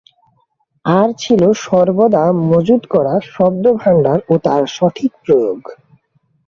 আর 0.85 1.09
ছিল 1.19 1.41
সর্বদা 1.61 2.23
মজুত 2.49 2.83
করা 2.93 3.13
শব্দ-ভাণ্ডার 3.31 4.19
ও 4.29 4.43
তার 4.43 4.63
সঠিক 4.75 5.11
প্রয়োগ। 5.23 5.59